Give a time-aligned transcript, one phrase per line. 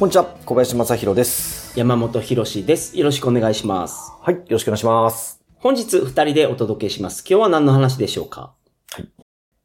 [0.00, 1.78] こんにちは、小林正宏です。
[1.78, 2.96] 山本博史です。
[2.98, 4.10] よろしくお願いします。
[4.22, 5.42] はい、よろしくお願いします。
[5.58, 7.22] 本日二人でお届けします。
[7.28, 8.54] 今日は何の話でしょうか？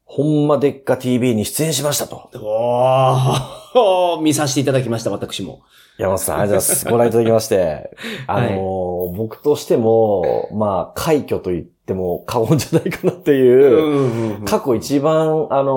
[0.03, 2.30] ほんまでっか TV に出演しましたと。
[2.35, 5.61] おー、 見させていただきました、私も。
[5.98, 6.89] 山本さん、ありがとうございます。
[6.89, 7.95] ご覧いただきまして。
[8.27, 15.72] あのー僕としても、まあ、快挙と言っても過言じゃないかなっていう、過去一番、あのー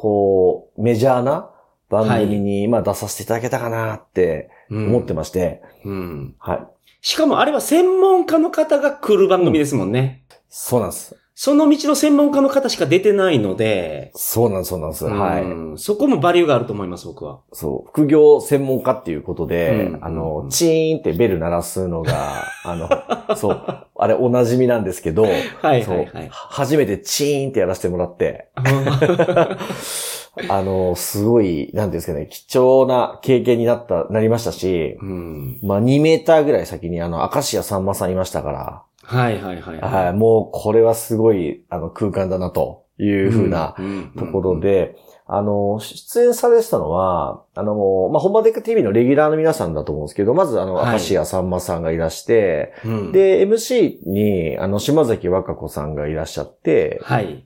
[0.00, 1.50] こう、メジャーな
[1.90, 5.88] 番組に、まあ、出させていただけたかなって思ってままして、す。
[5.88, 6.34] うん。
[6.38, 6.66] はい。
[7.00, 10.24] しかもあれは専門家の方が来る番組ですもんね。
[10.48, 11.16] そうなんです。
[11.36, 15.04] その道の専門家の方しか出てないので、そうなんです、そうなんです。
[15.04, 15.42] はい。
[15.42, 15.78] うん。
[15.78, 17.40] そこもバリューがあると思います、僕は。
[17.52, 20.04] そう、副業専門家っていうことで、うん。
[20.04, 25.24] あの、チーンってベル鳴らすのが、 あの、そう、あれお馴染みなんですけど、
[25.60, 25.96] はいそう。
[25.96, 26.28] はいはい。
[26.30, 28.50] 初めてチーンってやらせてもらって、
[30.48, 35.58] あの、すごい、なんていうんですかね、貴重な経験になった、なりましたし、うん。
[35.62, 39.80] まあ、2メーターぐらい先にあの、明石家さんまさんいましたから、はいはいはい。
[39.80, 43.76] はい、もうこれはすごい、あの、空間だな、というふうな、
[44.18, 57.43] ところで、あの、出演されてたのは、あの、まあ、本場デッカ TV のレギュラーの皆さんだと思うんですけど、まずあの、はい明石家さんまさんがいらして、うん、で、MC に、あの、島崎和歌子さんがいらっしゃって、はい。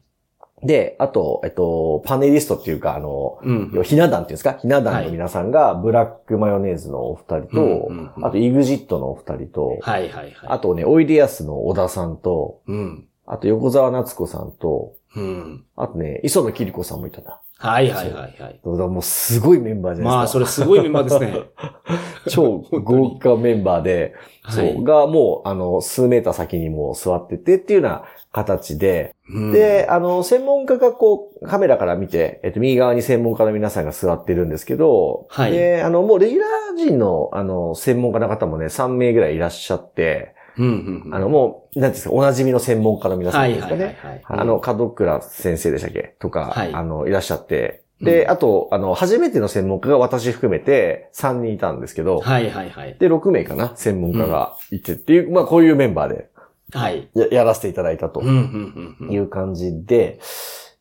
[0.63, 3.83] で、あと、えっと、パネリストっていうか、あの、うん。
[3.85, 4.55] ひな壇っていうんですか？
[4.55, 10.35] ひな壇の皆さんが、ブラックマヨネーズのお二人と、うんうんうんあと、イグジットのお二人と、はいはいはい。
[10.43, 13.07] あとね、おいでやすの小田さんと、うん。
[13.27, 15.65] あと、横澤夏子さんと、うん。
[15.77, 17.41] あとね、磯野桐子さんもいたな。
[17.61, 18.39] はいはいはいはい。
[18.39, 20.17] だからもうすごいメンバーじゃないですか。
[20.19, 21.35] まあ、それすごいメンバーですね。
[22.31, 24.15] 超豪華メンバーで、
[24.49, 41.15] そう、はいがもう、あの、数メーター先にもう座っててっていうような形で、うんで、あの、専門家がこう、カメラから見て、えっと、右側に専門家の皆さんが座ってるんですけど、はいで、あの、もうレギュラー陣の、あの、専門家の方もね、3名ぐらいいらっしゃって、うんうんうん。
[41.15, 43.73] あの、もう、なんですか、お馴染みの専門家の皆さんですかね。
[43.73, 44.41] はいはいはいはい。
[44.41, 46.17] あの、門倉先生でしたっけ？
[46.19, 46.73] とか、はい。
[46.73, 48.31] あの、いらっしゃって、で、うん。
[48.31, 52.97] あと、あの、初めての専門家が私含めて3人いたんですけど、はいはいはい。
[52.99, 53.73] で、6名かな？
[53.75, 56.29] 専門家がいてっていう、まあ、こういうメンバーで。
[56.73, 57.09] はい。
[57.15, 58.21] ややらせていただいたと。
[58.21, 59.11] うんうんうんうん。
[59.11, 60.21] いう感じで、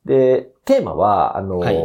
[0.05, 1.75] で、テーマは、あの、はい。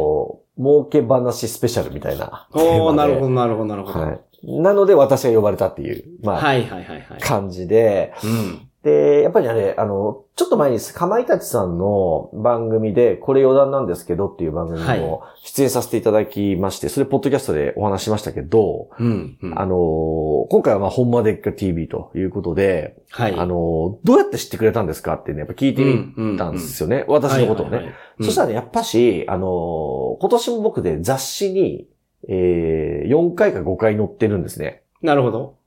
[0.55, 2.47] 儲け話スペシャルみたいな。
[2.53, 3.99] おー、なるほどなるほどなるほど。
[3.99, 4.19] はい。
[4.43, 7.19] なので、私が呼ばれたっていう、まあ、はいはいはいはい。
[7.21, 8.69] 感じで、うん。
[8.83, 19.37] で、やっぱりね、あの、ちょっと前に、かまいたちさんの番組で、これ余談なんですけどっていう番組にも出演させていただきまして、それポッドキャストでお話ししましたけど、うん。
[19.41, 23.35] うんあの、今回はまあ、ほんまでっか TV ということで、はい。
[23.35, 27.05] あの、どうやって知ってくれたんですかってね、やっぱ聞いてみたんですよね。
[27.07, 27.77] 私のことをね。
[27.77, 31.87] はいはいはいそしたらね、やっぱし、あの、今年も僕で雑誌に、
[32.29, 34.83] えー、4回か5回載ってるんですね。
[35.01, 35.57] なるほど。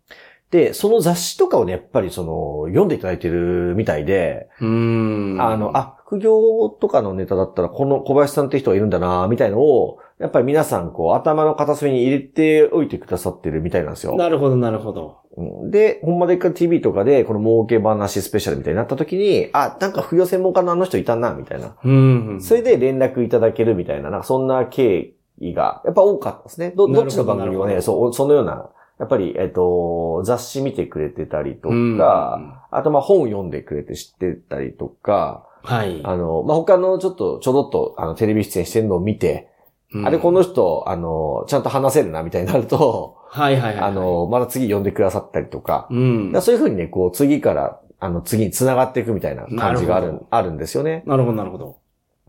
[0.50, 5.42] で、その雑誌とかをね、やっぱりその、読んでいただいてるみたいで、うーん。
[5.42, 14.16] あの、あ、副業とかのネタだったら、この小林さんって人がいるんだな、みたいのを、やっぱり皆さん、こう、頭の片隅に入れておいてくださってるみたいなんですよ。
[14.16, 15.18] なるほどなるほど。
[15.36, 21.76] うんで、ほんまでっか TV とかで、この儲け話スペシャルみたいになった時に、あ、なんか副業専門家のあの人いたな、みたいな。
[21.84, 22.38] うん。
[22.40, 26.70] それで連絡いただけるみたいな、なんかそんな経緯が、やっぱ多かったですね。
[26.70, 36.00] ど、どどっちの番組もね、そう、そのような、やっぱり、えっ、と、雑誌見てくれてたりとか、うんあとまあ本読んでくれて知ってたりとか、はい。
[36.04, 39.48] あの、まあ、他のちょっと、ちょろっと、あの、テレビ出演してるのを見て、
[39.94, 43.80] うんあれ、この人、あの、ちゃんと話せるな、みたいになると、はいはいはい。
[43.80, 46.32] あ、の、また次呼んでくださったりとか、うん。
[46.42, 51.02] そういうふうにね、こう、次から、あの、次に繋がっていくみたいな感じがあるあるんですよね。
[51.06, 51.76] なるほどなるほど。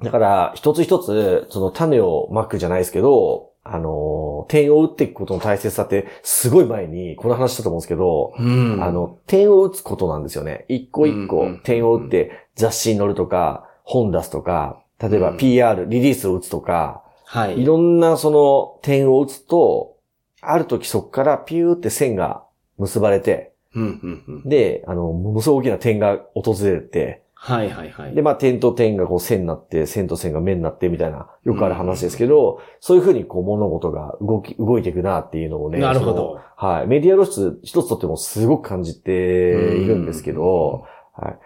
[0.01, 8.41] だから、一つ一つ、その種をまくじゃないですけど、あの、点を打っていくことの大切さって、すごい前に、この話したと思うんですけど、う
[8.77, 8.81] ん。
[8.81, 10.65] あ、の、点を打つことなんですよね。
[10.69, 17.61] 一個一個点を打って雑誌に載るとか、本出すとか、例えばうん PR、リリースを打つとか、はい。
[17.61, 19.97] いろんなその点を打つと、
[20.41, 22.43] ある時そこからピューって線が
[22.77, 24.49] 結ばれて、うんうんうん。
[24.49, 28.15] で、あの、ものすごい大きな点が訪れて、はいはいはい。
[28.15, 36.41] で、まあ、点と点がこう線になって、線と線が面になってみたいな、よくある話ですけど、そういうふうにこう物事が動き、動いていくなっていうのをね、なるほど。
[36.55, 36.87] はい。
[36.87, 41.39] メディア露出一つとってもすごく感じているんですけど、はい。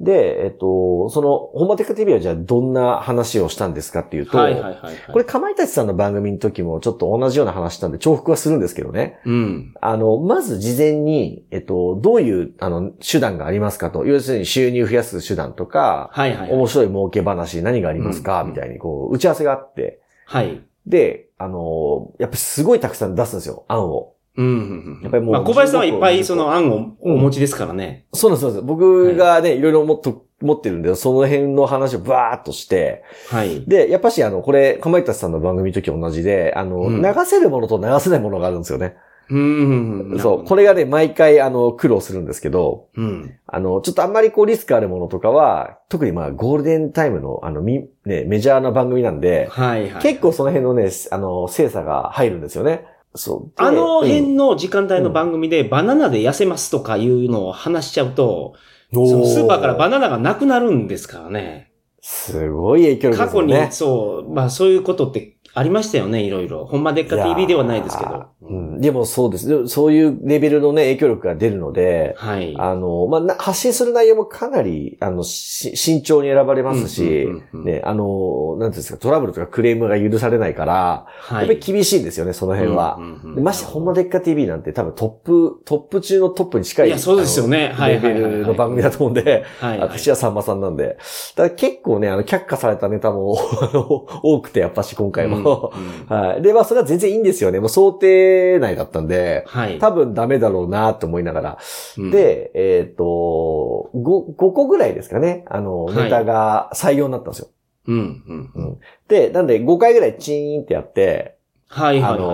[0.00, 4.94] で、えっと、その、本間テカ TV はじゃあどんな話をしたんですかっていうと、はいはいはいはい。
[5.12, 9.20] これ、かまいたちさんの番組の時もちょっと同じような話したんで重複はするんですけどね。
[9.24, 9.74] うん。
[9.80, 14.04] あの、まず事前に、えっと、どういう、あの、手段がありますかと。
[14.04, 16.52] 要するに収入増やす手段とか、はいはいはい。
[16.52, 20.00] 面白い儲け話何がありますか、うんみたいに、こう、打ち合わせがあって。
[20.26, 20.60] はい。
[20.86, 24.13] で、あの、やっぱりすごいたくさん出すんですよ、案を。
[24.36, 25.00] うんうんうん。
[25.02, 28.06] やっぱりもうまあ、小林さんはいっぱい15その案をお持ちですからね。
[28.12, 28.66] そうなんです、そうなんです。
[28.66, 33.64] 僕がね、いろいろもっと持ってるんで、その辺の話をバーっとして、はい。
[33.66, 38.96] で、やっぱし、あの、これ、かまいたちさんの番組の時同じで、あの、うん流せるものと流せないものがあるんですよね。
[39.30, 40.18] うん。
[40.20, 40.44] そう。
[40.44, 43.38] これがね、毎回、あの、苦労するんですけど、うん。
[43.46, 50.02] あの、ちょっとあんまりこうリスクあるものとかは、特にまあゴールデンタイムのあの、み、ね、メジャーな番組なんで、はいはい。
[50.02, 52.86] 結構その辺のね、あの、精査が入るんですよね。
[53.14, 53.58] そう。
[53.58, 58.54] であのうん辺の時間帯の番組でバナナで痩せますとかいうのを話しちゃうと、
[58.92, 61.72] そのスーパーからバナナがなくなるんですからね。
[62.00, 66.66] すごい影響力過去にですよね。、そう、まあそういうことってありましたよね、いろいろ。
[66.66, 68.26] ほんまでっか TV ではないですけど。
[68.42, 68.80] うん。
[68.80, 69.68] でもそうです。
[69.68, 72.56] そういうレベルのね、影響力が出るので、はい。
[72.58, 82.96] あの、まあ、な発信する内容もかなり、あの、し慎重に選ばれますしうんうんうんうん、ね、あの、なんていうんですか、トラブルとかクレームが許されないから、はやっぱり厳しいんですよね、その辺は。
[82.98, 86.88] うんうんうんでまして、ほんまでっか TV なんて多分トップ、トップ中のトップに近い。
[86.88, 89.88] いやそうですよねはいはいはいはいレベルの番組だと思うんで、はいはい。
[89.88, 90.98] 私はさんまさんなんで。
[91.36, 95.38] だから結構ね、あの、却下されたネタも、 あの、多くて、やっぱし今回も。
[95.38, 96.42] うんうんはい。
[96.42, 97.60] で、まあ、それは全然いいんですよね。
[97.60, 99.78] もう想定内だったんで、はい。
[99.78, 101.58] 多分ダメだろうなと思いながら。
[101.98, 105.44] うん、で、えっ、と5、5個ぐらいですかね。
[105.48, 107.48] あの、はいネタが採用になったんですよ。
[107.86, 108.78] うん、うん、うん。
[109.08, 111.36] で、なんで5回ぐらいチーンってやって、
[111.68, 112.14] はい、はい、はい。
[112.14, 112.28] あの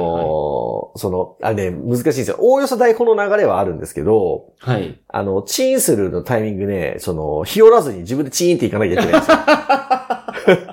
[0.97, 2.37] ーその、あれね、難しいんですよ。
[2.41, 5.01] おおよそ台本の流れはあるんですけど、はい。
[5.09, 9.37] あの、チーンするのタイミングね、その、日和らずに自分でチーンっていかなきゃいけないんですよ。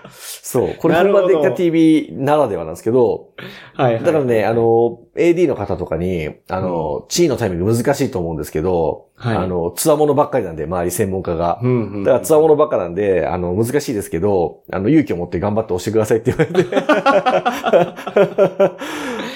[0.48, 0.76] そう。
[0.76, 3.34] これ本番でっか TV ならではなんですけど、
[3.74, 4.04] はい、はい。
[4.04, 11.60] だからね、あ、の、AD の方とかに、あの、チーンのタイミング難しいと思うんですけど、はいあの、つわものばっかりなんで、周り専門家が。
[11.62, 12.04] うん、うん。
[12.06, 16.64] だから、つわものばっかなんで、あの、難しいですけど、あの、勇気を持って頑張って押してくださいって言われて。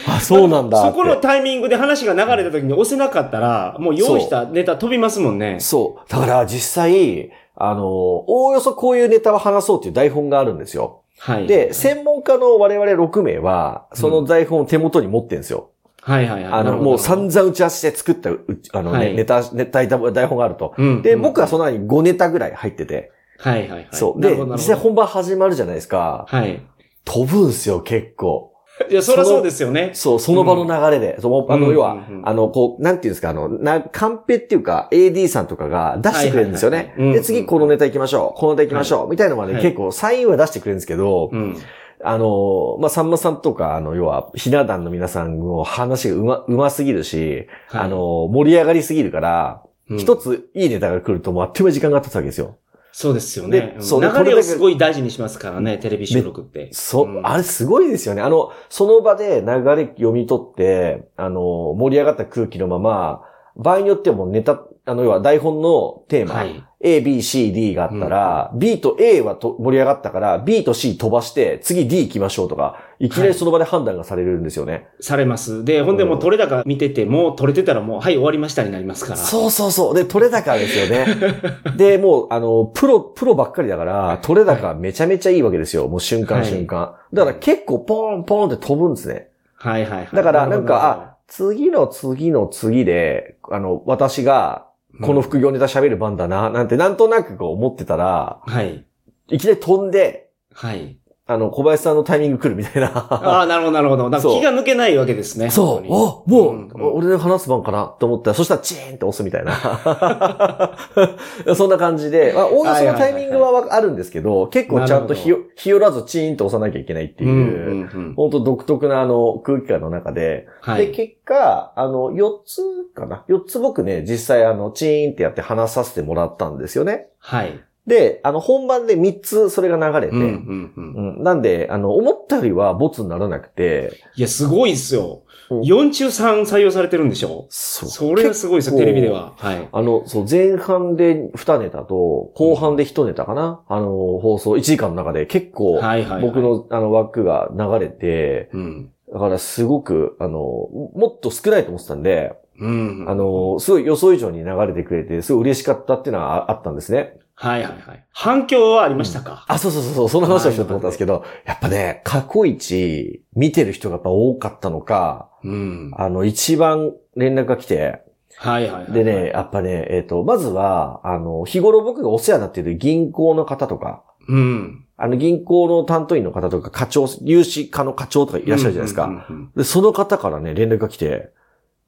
[0.07, 0.81] あ、そうなんだ。
[0.81, 5.57] そこのタイミングで話が流れた時に押せなかったら、もう用意したネタ飛びますもんね。
[5.59, 6.05] そう。
[6.09, 11.00] だから、実際、あの、おおよそこういうネタを話そうっていう台本があるんですよ。
[11.21, 11.45] はい。
[11.45, 15.69] で、専門家の我々6名は、その台本を手元に持ってるんですよ。
[16.01, 16.53] はいはいはい。
[16.53, 20.73] あの、もう散々打ち合わせして作ったう、あのね、はいネタ、ネタ、台本があると。
[20.75, 21.01] うん。
[21.03, 23.11] で、うん僕はその中に5ネタぐらい入ってて。
[23.37, 23.87] はいはいはい。
[23.91, 24.21] そう。
[24.21, 26.25] で実際本番始まるじゃないですか。
[26.27, 26.59] はい。
[27.05, 28.50] 飛ぶんすよ、結構。
[28.89, 29.91] いや、そりゃそうですよね。
[29.93, 31.19] そう、その場の流れで。
[31.19, 37.13] そうあの、うん要はうんうん、あの、こう、なんていうんですか、あの、な、カンペっていうか、AD さんとかが出してくれるんですよねはいはいはいはい。
[37.13, 38.39] で、うん次このネタ行きましょう。
[38.39, 39.09] このネタ行きましょう。
[39.09, 41.57] みたいなのまではい結構サインは出してくれるんですけど、うん。
[42.03, 52.55] あの、まあ、さんまさんとか、あの、要は、ひな壇の皆さんの話がうま、うますぎるし、はいあの、盛り上がりすぎるから、うん一ついいネタが来るともうあっという間に時間が経つわけですよ。
[52.91, 53.75] そうですよね。
[53.77, 56.69] でそうで流れをすごい大事にしますからね、テレビ収録って。
[56.73, 58.21] そう、うんあれすごいですよね。
[58.21, 63.23] あの、その場で流れ読み取って、あの、盛り上がった空気のまま、
[63.55, 66.63] 場合によってはもうネタ、あの、要は台本のテーマ、はい。
[66.83, 74.87] A, B, C, D があったら、B と A はと盛り上がったから、B と C 飛ばして、次 D 行きましょうとか、いきなりその場で判断がされるんですよね。
[74.99, 75.63] されます。
[75.63, 79.17] で、ほんでもう取れ高見てて、もう取れてたらもう、はい、終わりましたになりますから。
[79.17, 79.95] そうそうそう。
[79.95, 81.05] で、取れ高ですよね。
[81.77, 85.87] で、もう、あの、プロ、プロばっかりだから、取れ高めちゃめちゃいいわけですよ。
[85.87, 86.95] もう瞬間はい瞬間。
[87.13, 89.27] だから結構ポーンポーンって飛ぶんですね。
[89.55, 90.07] はいはいはい。
[90.11, 94.67] だから、なんるか、あ、次の次の次で、あの、私が、
[95.01, 98.85] この副業ネタ喋る番だな、なんてなんとなくこう思ってたら、はい。
[99.29, 100.97] いきなり飛んで、はい。
[101.33, 102.89] あの、小林さんのタイミング来るみたいな。
[102.95, 104.09] ああ、なるほどなるほど。
[104.09, 105.49] 気が抜けないわけですね。
[105.49, 109.53] そう、本おもう、うんうん俺で話す番かなと思ったら、そしたらチーンって押すみたいな。
[111.55, 120.91] そんな感じで、まあ、おおよそのタイミングはあるんですけど、結構ちゃんとひよ日和らずチーンと押さなきゃいけないっていう、んうんうん本当独特なあの空気感の中で、で、はい。
[120.91, 122.61] 結果、あの、4つ
[122.93, 127.07] かな ?4 つ僕ね、実際あの、チーンってやって話させてもらったんですよね。
[127.19, 127.59] はい。
[127.87, 135.23] で、あの、本番で3つそれが流れて、うんうんうんうんなんで、あの、思ったよりはボツにならなくて、いや、すごいっすよ。
[135.25, 137.45] うん4中3採用されてるんでしょ？
[137.49, 139.33] そそれがすごいですよ、テレビでは。
[139.35, 139.67] はい。
[139.69, 143.87] あの、そう、前半で2ネタと、後半で1ネタかな、あの、
[144.19, 148.91] 放送、1時間の中で結構、はいはいはい僕のあの枠が流れて、うん。
[149.11, 153.05] だからすごく、あの、もっと少ないと思ってたんで、うん。
[153.09, 157.17] あ、の、すごい予想以上に流れてくれて、すごい嬉しかったっていうのはああったんですね。
[157.41, 158.05] はいはいはい。
[158.11, 165.91] 反響はありましたか、あ、そうそうそうそう、その話をしようと思ったんですけど、やっぱね、過去一見てる人がやっぱ多かったのか、うん。
[165.95, 168.03] あの、一番連絡が来て、
[168.35, 168.91] はいはいはい。
[168.91, 174.85] でね、、やっぱね、えっ、と、まずは、あの、日頃僕がお世話になっている銀行の方とか、うん。
[174.97, 179.05] あの、銀行の担当員の方とか、課長、融資課の課長とかいらっしゃるじゃないですか。
[179.05, 181.31] うんうんうんで、その方からね、連絡が来て、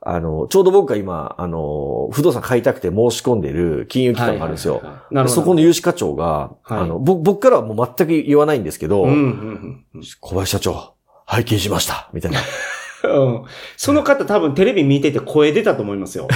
[0.06, 4.76] あの、ちょうど僕が今、あの、不動産買いたくて申し込んでる金融機関があるんですよ。
[4.76, 5.30] はいはいはい。
[5.30, 6.26] そこの融資課長が、
[6.64, 10.96] はいあの、僕、僕からはもう全く言わないんですけど、うんうんうん小林社長、
[11.26, 12.40] 拝見しました、みたいな。
[13.10, 13.44] うん。
[13.78, 16.28] その方多分テレビ見てて声出たと思いますよ。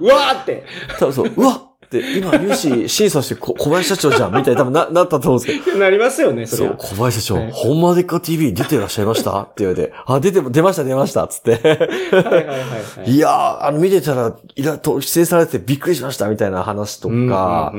[0.00, 0.64] うわーって。
[0.98, 5.78] 多分そう、うわって、今融資審査してこ小林社長じゃん、みたいな多分な、なったと思うんですけど。
[5.78, 6.76] なりますよね、それは。
[6.78, 9.40] そう、小林社長、はいほんまでっか TV 出てらっしゃいました？
[9.42, 11.52] って言われて、あ、出ても、出ました、出ました、つって。
[11.52, 12.64] はいはいはいは
[13.06, 13.10] い。
[13.10, 17.72] いやー、あの、見てたら、いら、と、出演されてびっくりしました、みたいな話とか、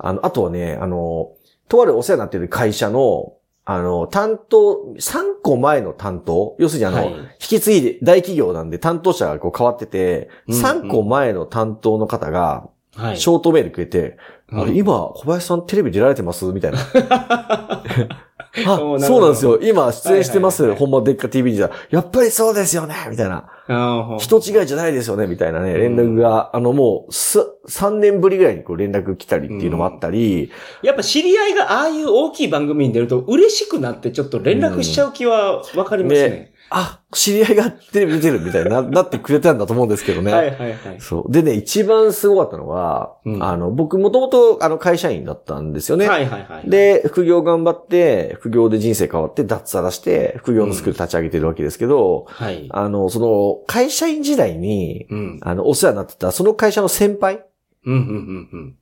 [0.00, 1.30] あの、あとはね、あの、
[1.68, 3.34] とあるお世話になっている会社の、
[3.70, 7.08] あの、担当、3個前の担当、要するにあの、はい
[7.40, 13.16] 引き継いで、大企業なんで担当者がこう変わってて、うんうん3個前の担当の方が、はい。
[13.16, 14.18] ショートメールくれて、
[14.50, 16.46] うんあれ今、小林さんテレビ出られてます？
[16.46, 16.78] みたいな。
[18.66, 19.58] あ、そうなんですよ。
[19.62, 20.62] 今出演してます。
[20.62, 23.48] はいはいはいほんまでっか TV じゃ、やっぱりそうですよねみたいな。
[24.18, 30.50] 人違いじゃないですよねみたいなね、連絡が、あのもう、す、3年ぶりぐらいにこう連絡来たりっていうのもあったり、
[30.82, 36.52] やっぱ知り合いがああいう大きい番組に出ると嬉しくなってちょっと連絡しちゃう気はわかりますね。
[36.70, 40.32] あ、知り合いがテレビ出てるみたいにな なってくれたんだと思うんですけどね。
[40.32, 40.78] はいはいはい。
[40.98, 41.32] そう。
[41.32, 46.06] でね、一番すごかったのは、うんあの、僕もともとあの会社員だったんですよね。
[46.08, 52.68] はいはいはい。、で、副業頑張って、副業で人生変わって脱サラして、副業のスクール立ち上げてるわけですけど、はい。
[52.70, 55.40] あの、その、会社員時代に、うん。
[55.42, 57.44] あの、お世話になってた、その会社の先輩
[57.86, 58.74] うんうんうんうん。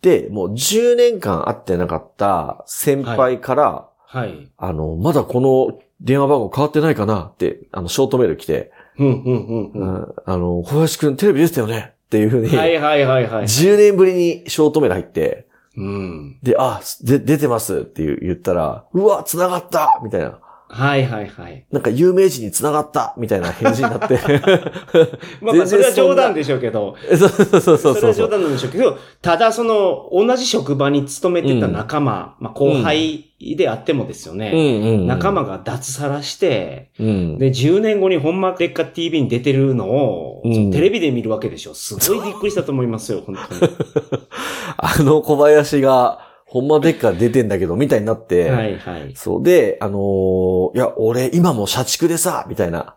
[0.00, 4.48] で、もう10年間会ってなかった先輩から、はい。
[4.56, 11.92] あの、まだこの電話番号変わってないかなって、あの、ショートメール来て、うんうんうんあの、小林くんテレビ出てたよね？
[12.06, 13.44] っていうふうに、はいはいはいはい。
[13.44, 16.38] 10年ぶりにショートメール入って、うん。
[16.42, 20.38] で、あ、で、出てますって言ったら、うわ、繋がったみたいな。
[20.68, 21.64] はいはいはい。
[21.70, 24.18] なんか有名人に繋がったみたいな返事になって。
[25.40, 26.96] まあまあ、それは冗談でしょうけど。
[27.16, 34.50] そうそうそうそうそれは冗談なんでしょうけど、ただその、同じ職場に勤めてた仲間、まあ後輩であってもですよね。
[34.52, 35.06] うんうんうん。
[35.06, 37.38] 仲間が脱サラして、うん。
[37.38, 41.74] で、10年後にほんまでっか TV に出てるのを、うんテレビで見るわけでしょ。
[41.74, 43.72] すごいびっくりしたと思いますよ、本当に。
[44.78, 49.12] あの小林が、ほんまでっか出てんだけど、みたいになって、はいはい。
[49.16, 49.42] そう。
[49.42, 52.96] で、あのーいや、俺今も社畜でさ、みたいな。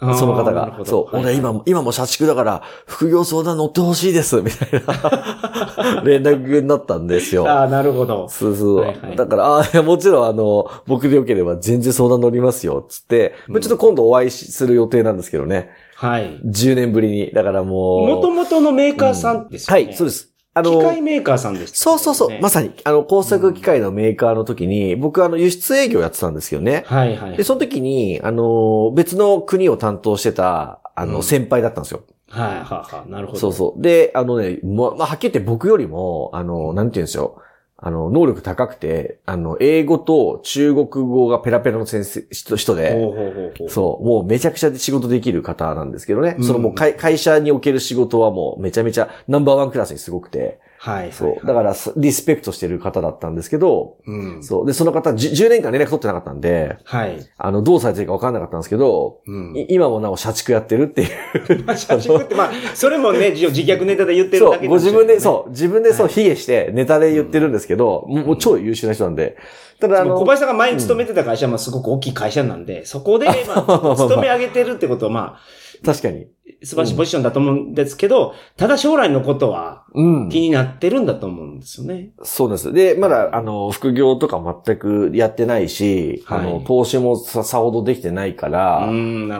[0.00, 7.48] その方が、そう、はい俺今も、今も社畜だから、副業相談乗ってほしいです、みたいな 連絡になったんですよ。
[7.48, 8.28] ああ、なるほど。
[8.28, 8.76] そうそう。
[8.80, 15.70] はいはいだから、ああ、もちろんあの、僕でよければ全然相談乗りますよ、つって、うんちょっと今度お会いする予定なんですけどね。
[15.94, 16.38] はい。
[16.44, 17.30] 10年ぶりに。
[17.32, 18.08] だからもう。
[18.08, 19.84] もともとのメーカーさんですよね。
[19.84, 20.33] はい、そうです。
[20.54, 22.40] あ機械メーカーさんでした、そうそうそう。
[22.40, 26.84] まささに、あの、工作機械のメーカーの時に、僕あの、輸出営業やってたんですけどね。
[26.86, 27.36] はいはい。
[27.36, 32.04] で、その時に、あの、別の国を担当してた、あの、うん先輩だったんですよ。
[32.28, 33.10] はいはいはい。
[33.10, 33.38] なるほど。
[33.40, 33.82] そうそう。
[33.82, 37.36] で、あのね、ま、まあ、はっきり言って僕よりも、あの、なんて言うんですよ。
[37.76, 43.68] あの、能力高くて、あの、英語と中国語がペラペラの先生、人人で、ほうほうほうほう。
[43.68, 46.36] そう、もうめちゃくちゃ仕事できる方なんですけどね。
[46.38, 51.12] うんそのもう会会社における仕事はもうめちゃめちゃナンバーワンクラスにすごくて、はい。
[51.12, 51.46] そう。
[51.46, 54.44] だから、すリスペクトしてる方だったんですけど、うん。
[54.44, 54.66] そう。
[54.66, 57.26] で、その方、じゅ10年間連絡取ってなかったんで、はい。
[57.38, 59.56] あの、どうされてるか分かんなかったんですけど、うん。
[59.56, 61.08] い今もなお社畜やってるっていう。
[61.64, 65.20] まあ、社畜って、まあ、それもね、自自虐ネタで言ってるそう、だけご自分で、う。
[65.20, 69.38] そう、自分でそう、はい卑下して、ネタで言ってるんですけど、もうもう超優秀な人なんで。
[69.80, 75.40] ただ、あの、小林さんが前に勤めてた会社は、まあ、すごく大きい会社なんで、そこで、まあ、勤め上げてるってことは、まあ、
[75.84, 76.26] 確かに。
[76.64, 82.10] 素晴らしいポジションだと思うんですけど、ただ将来のことはうん気になってるんだと思うんですよね。
[82.22, 82.72] そうです。
[82.72, 88.88] で、まだ、あの、副業とか全くやってないし、はいあの、投資もささほどできてないから。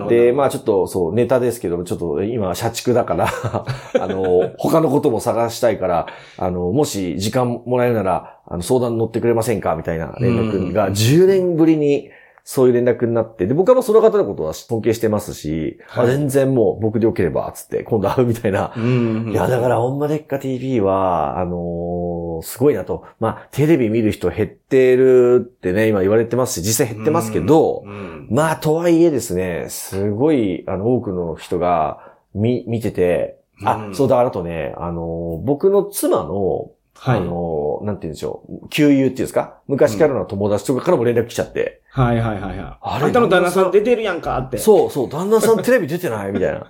[0.08, 3.26] で、まあちょっと、そう、ネタですけど、ちょっと今、社畜だから、
[4.00, 6.06] あの、他のことも探したいから、
[6.38, 9.74] あの、もし時間もらえるなら、あの、相談乗ってくれませんか？
[9.74, 12.10] みたいな連絡が10年ぶりに、
[12.46, 19.30] そういう連絡になって、で、僕はもうその方のことは尊敬してますし、はいあ全然もう僕でよければ、つって、今度会うみたいなうん。
[19.32, 23.04] いや、だから、ほんまでっか TV は、あのーすごいなと。
[23.20, 37.18] まあ、テレビ見る人減ってるってね、今言われてますし、実際減ってますけど、うん、まあ、とはいえですね、すごい、あの、多くの人が、見、見てて、あ、うんそうだ、あとね、あのー僕の妻の、はい。
[37.18, 39.60] あのーなんて言うんでしょう、旧友っていうんですか？
[39.66, 42.58] 昔からの友達とかからも連絡来ちゃって、はいはいはいはい。
[42.60, 44.58] ああれんたの旦那さん出てるやんかって。
[44.58, 46.32] そうそう、旦那さんテレビ出てない？
[46.32, 46.66] みたいな。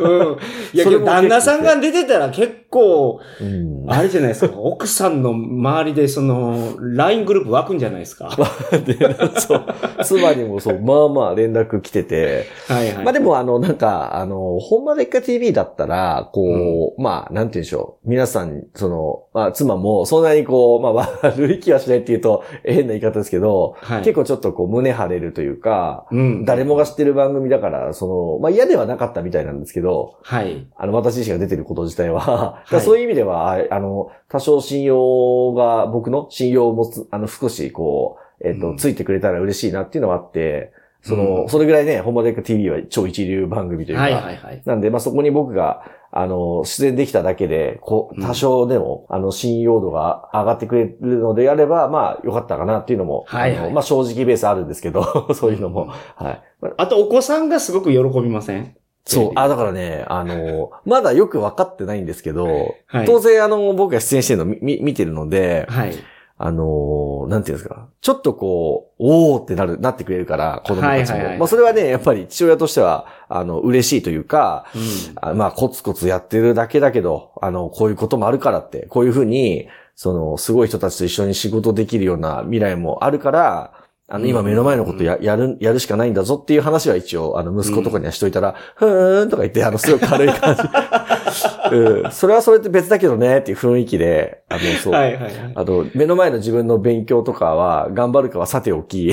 [0.00, 0.38] うん。
[0.72, 3.84] いや、旦那さんが出てたら結構、うん。
[3.88, 4.56] あれじゃないですか。
[4.56, 8.28] 奥さんの周りでその、LINE グループ湧くんじゃないですか。
[9.38, 9.64] そう、
[10.04, 12.92] 妻にもそう、まあまあ連絡来てて、いはい。
[13.04, 18.10] まあでもあの、なんか、あの、ほんまでっか TV だったら、こう、まあ、なんて言うんでしょう。
[18.10, 26.44] 皆さん、その、まあ、妻も、そんなにこう、まあ、悪い気はしないって言うと、変な言い方ですけど、はい、結構ちょっとこう、胸張れるというか、うん。
[26.44, 30.66] 誰もが知ってる番組だから、その、まあ嫌ではなかったみたいなんですけど、はい。
[30.76, 32.20] あの、私自身が出てること自体は、
[32.64, 40.72] はいそういう意味では、ああの、多少信用が、僕の信用を持つ、あの、少しこう、えっ、と、うんついてくれたら嬉しいなっていうのがあって、
[41.06, 41.48] その、うん。
[41.48, 44.62] それぐらいね、ホンマデッカ TV は超一流番組というか、はいはいはい。
[44.64, 48.26] なんで、まあ、そこに僕が、あの、出演できただけで、こう、うん。
[48.26, 53.58] 多少でも、あの、信用度が上がってくれるのであれば、まあ、よかったかなっていうのも、はいはい。
[53.60, 55.88] あのまあ、正直ベースあるんですけど、 そういうのも、うん。
[55.88, 56.42] はい。
[56.60, 58.74] まああと、お子さんがすごく喜びません？
[59.04, 63.06] そう、あ、だからね、あの、まだよく分かってないんですけど、はい。
[63.06, 65.92] 当然、あの、僕が出演してるのみみ見てるので、はい。
[66.38, 70.86] あのーなんていうんですか、ちょっとこう、おーってなる、なってくれるから、子供たちも。
[70.86, 75.30] はいはいはいまあそれはね、やっぱり父親としては、あの、嬉しいというか、うん。
[75.30, 83.72] あまあコツコツやってるだけだけど、あの、こういうこともあるからって、こういうふうに、その、すごい人たちと一緒に仕事できるような未来もあるから、
[84.08, 90.62] あの、うん今目の前のことややる、やるしかないんだぞっていう話は一応、あの、息子とかにはしといたら、ふーんとか言って、あの、すごい軽い感じ。
[91.74, 92.10] うん。
[92.12, 94.92] それはそれって別だけどねっていう雰囲気で、あの、そう。
[94.92, 95.32] はいはいはい。
[95.54, 99.12] あと、目の前の自分の勉強とかは、頑張るかはさておき、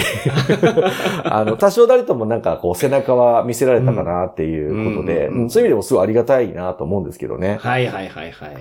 [1.26, 7.58] あの、多少なりともなんかこう、背中は見せられたかなっていうことで、うんうんそういう意味でもすごいありがたいなと思うんですけどね。
[7.60, 8.58] はいはいはいはい。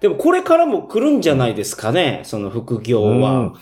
[0.00, 3.52] でもこれからも来るんじゃないですかね、その副業うんは。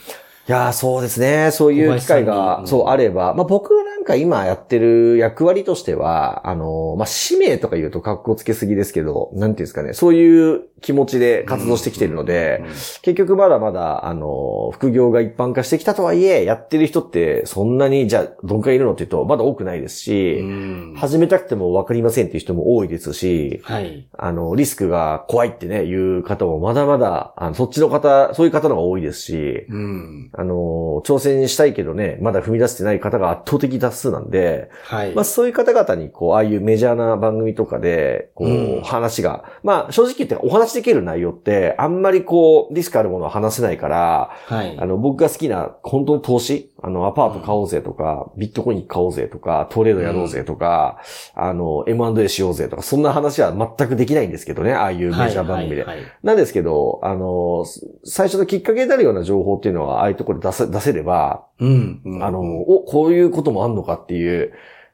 [0.49, 1.51] いやーそうですね。
[1.53, 3.35] そういう機会が、にそうあれば。
[3.35, 9.93] まあ僕なんか今やってる役割としては、あの、まあ使命とか言うと格好つけすぎですけど、なんていうんですかね。
[9.93, 12.63] そういう気持ちで活動してきてるので、
[13.03, 20.95] 結局まだまだ、あの、副業が一般化してきたとはいえ、やってる人ってそんなに、じゃあ、どんくらいいるのって言うと、まだ多くないですうし、ん。
[20.97, 24.09] 始めたくても分かりませんっていう人も多いですし、はい。
[24.17, 30.30] あの、リスクが怖いってね、いう方もまだまだ、あのそっちの方、そういう方の方が多いですし、うん。
[30.33, 35.15] あの、挑戦したいけどね、まだ踏み出してない方が圧倒的多数なんで、はい。
[35.15, 44.79] まあそういう方々に、こう、ああいうメジャーな番組とかで、こう、うん話が、まあ正直言ってお話できる内容って、あんまりこう、リスクあるものは話せないから、はい。
[44.79, 51.01] あの、僕が好きな、本当の投資あの、アパート買おうぜとか、ビットコイン買おうぜとか、トレードやろうぜとか、
[51.35, 55.85] あの、M&A しようぜとか、そんな話は全くできないんですけどね、ああいうメジャー番組で。
[55.85, 57.65] はいはいはいなんですけど、あの、
[58.05, 62.03] 最初のきっかけになるような情報っていうのは、ああいうところで出せ出せれば、うん。
[62.05, 64.53] うんあの、、お、こういうこともあんのかっていう、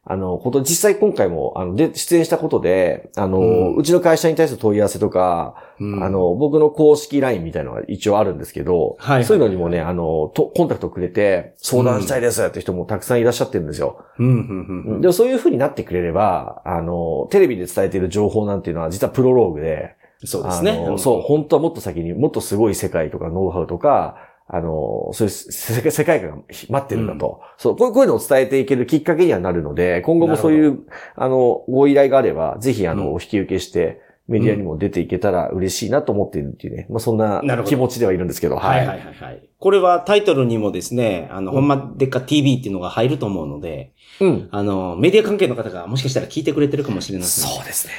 [0.08, 3.74] あの、こと、実際今回も、あの、で、出演したことで、あの、うん。
[3.74, 6.04] うちの会社に対する問い合わせとか、うん。
[6.04, 9.16] あ、の、僕の公式 LINE みたいなのが一応あるんですけど、はい。
[9.16, 14.04] はいそういうのにもね、あの、と、コンタクトくれて、相談したいですって人もたくさんいらっしゃってるんですよ。
[14.20, 15.00] うん。
[15.00, 20.86] でもそういう風になってくれれば、あの、テレビで伝えている情報なんていうのは実はプロローグで、そうですね。
[20.98, 26.36] そう、本当はもっと先に、もっとすごい世界とかノウハウとか、あの、そういう世界観が
[26.68, 27.40] 待ってるんだと。
[27.58, 30.78] そうこういう、こういうのを伝えていけるきっかけにはなるので、今後もそういう、
[31.16, 36.86] あの、ご依頼があれば、ぜひ、あの、うんお引き受けして、メディアにも出ていけたら嬉しいなと思っているっていうね。
[36.90, 39.48] まあ、そんな気持ちではいるんですけど、はいはいはいはい。
[39.58, 44.48] これはタイトルにもですね、あの、ほんまでっか TV っていうのが入ると思うので、うん。
[44.50, 47.48] あの、メディア関係の方がもしかしたら聞いてくれてるかもしれません。
[47.48, 47.92] そうですね。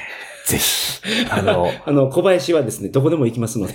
[0.47, 1.01] ぜひ。
[1.29, 3.73] あの、 あの、小林はですね、どこでも行きますので。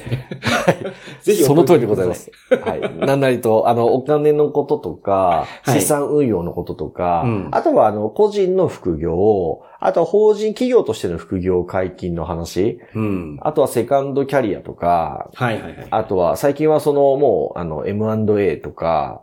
[1.20, 2.32] ぜひその通りでございます。
[2.48, 2.80] はい。
[3.06, 15.86] なんなりと、あの、お金のこととか、資産運用のこととか、うん、あとは、あの、個人の副業、あとは法人企業としての副業解禁の話、うん、あとはセカンドキャリアとか、はいはいはい。
[15.90, 19.22] あとは、最近はその、もう、あの、M&A とか、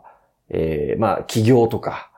[0.50, 2.10] えー、まあ、企業とか、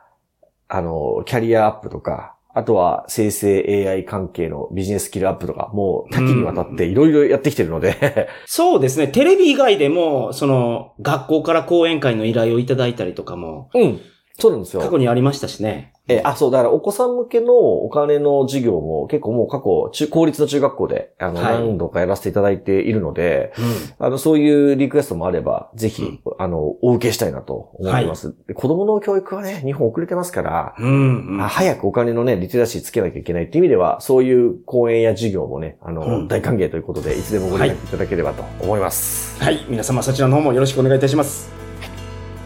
[0.68, 9.08] あの、キャリアアップとか、あとは生成 AI 関係のビジネススキルアップとか、もう多岐にわたっていろいろやってきてるので、 そうですね。
[9.08, 13.70] テレビ以外でも、その、学校から講演会の依頼をいただいたりとかも。
[13.74, 14.00] うん。
[14.38, 14.82] そうなんですよ。
[14.82, 15.92] 過去にありましたしね。
[16.08, 39.40] えあ、そう、だからお子さん向けのお金の授業も結構もう過去、中、公立の中学校で、あの、何度かやらせていただいているので、うん、あの、そういうリクエストもあれば、ぜひ、うん、あの、お受けしたいなと思います、はい、子供の教育はね、日本遅れてますから、うんうん、早くお金のね、リテラシーつけなきゃいけないっていう意味では、そういう講演や授業もね、あの、うん、大歓迎ということで、いつでもご連絡いただければと思います。
[39.40, 41.61] はい、はい、皆様そちらの方もよろしくお願いいたします。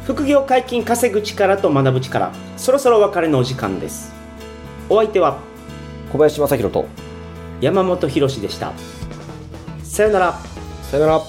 [0.07, 4.13] 副業解禁稼ぐ力と学ぶ力、そろそろお別れのお時間です。
[4.89, 5.41] お相手は
[6.13, 6.87] 小林正宏と
[7.61, 8.73] 山本博でした。
[9.83, 10.39] さよなら。
[10.85, 11.21] さよなら。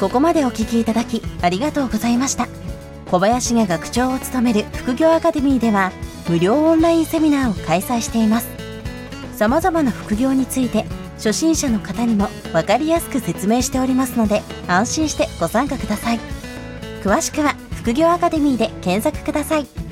[0.00, 2.48] ここまでお聞きいただきありがとうございました。
[3.08, 5.92] 小林が学長を務める副業アカデミーでは
[6.28, 8.48] 無料オンラインセミナーを開催しています。
[9.36, 10.86] 様々な副業について
[11.18, 16.33] 初心者の方にも分かりやすく説明しておりますので安心してご参加ください
[17.04, 19.83] 詳しくは副業アカデミーで検索ください。